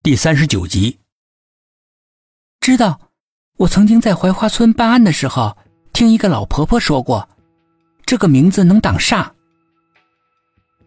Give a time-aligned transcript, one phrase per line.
[0.00, 0.96] 第三十九集。
[2.60, 3.00] 知道，
[3.56, 5.56] 我曾经在槐花村办案的时候，
[5.92, 7.28] 听一个老婆婆说过，
[8.06, 9.28] 这个名字能挡煞。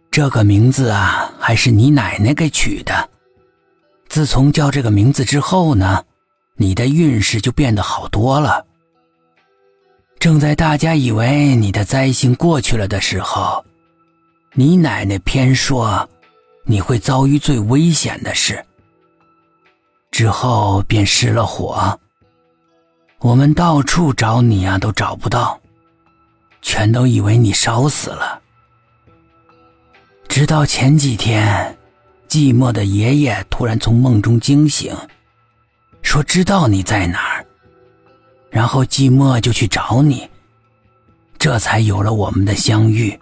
[0.09, 3.09] 这个名字啊，还是你奶奶给取的。
[4.07, 6.03] 自从叫这个名字之后呢，
[6.55, 8.65] 你的运势就变得好多了。
[10.19, 13.63] 正在大家以为你的灾星过去了的时候，
[14.53, 16.09] 你奶奶偏说
[16.63, 18.65] 你会遭遇最危险的事。
[20.21, 21.99] 之后便失了火，
[23.21, 25.59] 我们到处找你啊，都找不到，
[26.61, 28.39] 全都以为你烧死了。
[30.27, 31.75] 直到前几天，
[32.29, 34.95] 寂寞的爷爷突然从梦中惊醒，
[36.03, 37.45] 说知道你在哪儿，
[38.51, 40.29] 然后寂寞就去找你，
[41.39, 43.19] 这才有了我们的相遇。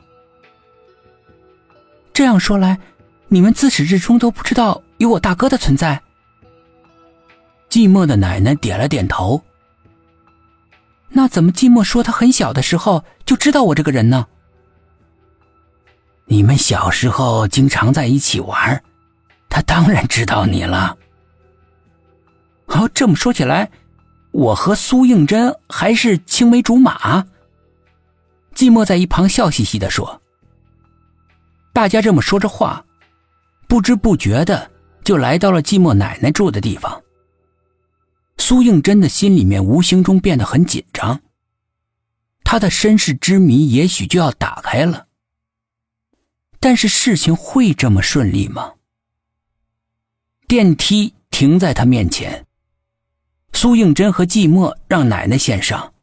[2.11, 2.77] 这样说来，
[3.29, 5.97] 你们自始至终都不知道有我大哥的存在。
[7.69, 9.41] 寂寞的奶奶点了点头。
[11.09, 14.27] 那怎么寂寞说他很小的时候就知道我这个人呢？
[16.25, 18.83] 你们小时候经常在一起玩，
[19.49, 20.95] 他当然知道你了。
[22.67, 23.71] 哦，这么说起来，
[24.31, 27.25] 我和苏应真还是青梅竹马。
[28.53, 30.21] 寂寞在一旁笑嘻嘻的说
[31.73, 32.85] ：“大家这么说着话，
[33.67, 34.69] 不知不觉的
[35.03, 37.01] 就来到了寂寞奶奶住的地方。”
[38.39, 41.21] 苏应真的心里面无形中变得很紧张，
[42.43, 45.07] 他的身世之谜也许就要打开了。
[46.59, 48.73] 但是事情会这么顺利吗？
[50.47, 52.47] 电梯停在他面前，
[53.53, 55.93] 苏应真和寂寞让奶奶先上，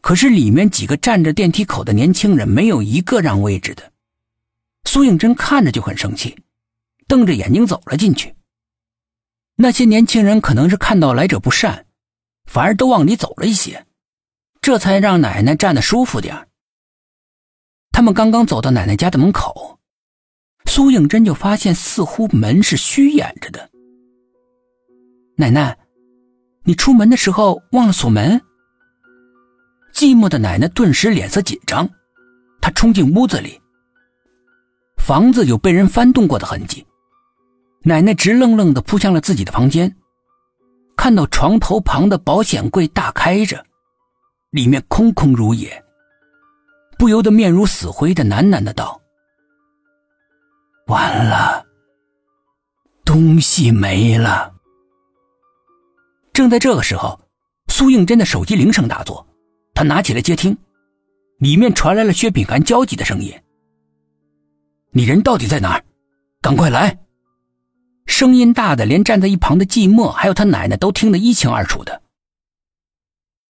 [0.00, 3.92] 可是里面几个站着电梯口的年轻人没有一个让位置的。
[4.84, 6.36] 苏应真看着就很生气，
[7.06, 8.34] 瞪着眼睛走了进去。
[9.62, 11.84] 那些年轻人可能是看到来者不善，
[12.46, 13.86] 反而都往里走了一些，
[14.60, 16.48] 这才让奶奶站得舒服点
[17.92, 19.78] 他们刚刚走到奶奶家的门口，
[20.66, 23.70] 苏应真就发现似乎门是虚掩着的。
[25.36, 25.78] 奶奶，
[26.64, 28.42] 你出门的时候忘了锁门？
[29.94, 31.88] 寂寞的奶奶顿时脸色紧张，
[32.60, 33.60] 她冲进屋子里，
[34.96, 36.84] 房子有被人翻动过的痕迹。
[37.84, 39.96] 奶奶直愣愣的扑向了自己的房间，
[40.96, 43.64] 看到床头旁的保险柜大开着，
[44.50, 45.82] 里面空空如也，
[46.96, 49.00] 不由得面如死灰的喃喃的道
[50.86, 51.66] ：“完了，
[53.04, 54.54] 东西没了。”
[56.32, 57.20] 正在这个时候，
[57.66, 59.26] 苏应真的手机铃声大作，
[59.74, 60.56] 他拿起来接听，
[61.38, 63.34] 里面传来了薛品涵焦急的声音
[64.92, 65.84] ：“你人到底在哪儿？
[66.40, 66.96] 赶快来！”
[68.22, 72.00] 声音大的，连站在一旁的寂寞还有他奶奶都听得一清二楚的。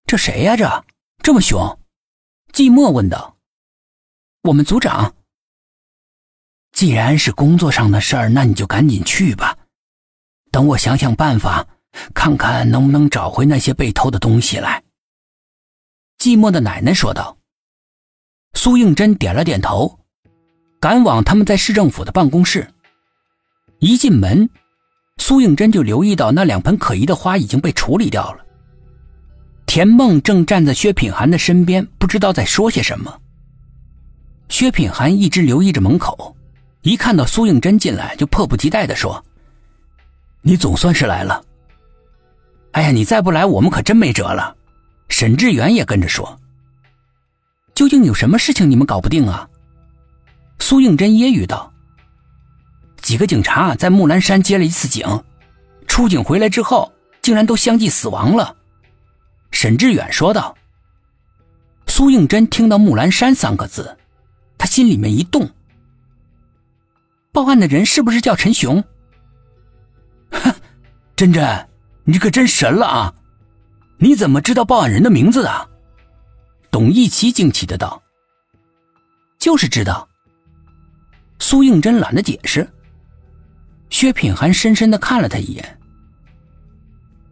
[0.07, 0.57] 这谁呀？
[0.57, 0.85] 这
[1.23, 1.79] 这么凶？
[2.51, 3.37] 寂寞问道。
[4.45, 5.15] 我们组长。
[6.73, 9.59] 既然是工作上的事儿，那你就赶紧去吧。
[10.51, 11.69] 等我想想办法，
[12.15, 14.83] 看看能不能找回那些被偷的东西来。
[16.17, 17.37] 寂寞的奶奶说道。
[18.55, 20.01] 苏应真点了点头，
[20.81, 22.73] 赶往他们在市政府的办公室。
[23.85, 24.49] 一进门，
[25.19, 28.39] 苏应真就留意到那两盆可疑的花已经被处理掉了。
[29.67, 33.15] 田梦正站在薛品涵的身边，不知道在说些什么。
[34.49, 36.35] 薛品涵一直留意着门口，
[36.81, 39.23] 一看到苏应真进来，就迫不及待的说
[40.41, 41.45] ：“你总算是来了。
[42.71, 44.57] 哎呀，你再不来，我们可真没辙了。”
[45.11, 46.41] 沈志远也跟着说
[47.77, 49.47] ：“究竟有什么事情你们搞不定啊？”
[50.59, 51.71] 苏应真揶揄道。
[53.05, 55.07] 几个警察在木兰山接了一次警，
[55.87, 58.57] 出警回来之后，竟然都相继死亡了。
[59.51, 60.57] 沈志远说道。
[61.87, 63.95] 苏应真听到“木兰山”三个字，
[64.57, 65.49] 他心里面一动。
[67.31, 68.83] 报案的人是不是叫陈雄？
[70.33, 70.51] 哼，
[71.15, 71.69] 真真，
[72.05, 73.15] 你可真神了啊！
[73.99, 75.69] 你怎么知道报案人的名字的？
[76.71, 78.03] 董一奇惊奇的道。
[79.39, 80.09] 就是知道。
[81.39, 82.67] 苏应真懒得解释。
[83.95, 85.79] 薛品涵深深的看了他一眼。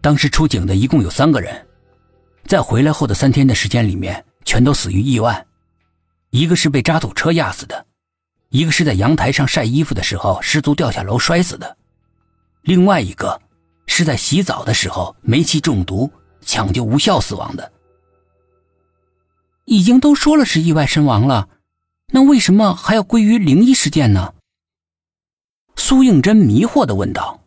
[0.00, 1.66] 当时出警的一共有三个人，
[2.46, 5.44] 在回来后的三天的时间里面，全都死于意外。
[6.30, 7.84] 一个是被渣土车压死的，
[8.50, 11.76] 一个是在阳台上晒衣服的时候失足掉下楼摔死的，
[12.62, 13.42] 另外一个
[13.88, 16.08] 是在洗澡的时候煤气中毒
[16.42, 17.72] 抢救无效死亡的。
[19.64, 21.48] 已经都说了是意外身亡了，
[22.12, 24.32] 那为什么还要归于灵异事件呢？
[25.84, 27.41] 苏应真迷惑地问道。